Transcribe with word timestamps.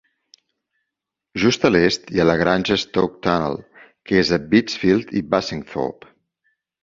Just 1.41 1.67
a 1.69 1.69
l'est 1.73 2.07
hi 2.15 2.23
ha 2.23 2.25
la 2.29 2.37
granja 2.39 2.77
Stoke 2.85 3.21
Tunnel, 3.27 3.59
que 4.09 4.19
és 4.23 4.33
a 4.37 4.41
Bitchfield 4.55 5.13
i 5.21 5.25
Bassingthorpe. 5.35 6.11